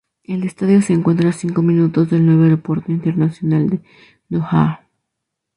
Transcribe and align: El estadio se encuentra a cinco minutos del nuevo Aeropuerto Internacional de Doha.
El 0.23 0.45
estadio 0.45 0.81
se 0.81 0.93
encuentra 0.93 1.29
a 1.29 1.31
cinco 1.31 1.61
minutos 1.61 2.09
del 2.09 2.25
nuevo 2.25 2.41
Aeropuerto 2.45 2.91
Internacional 2.91 3.69
de 3.69 3.81
Doha. 4.29 4.87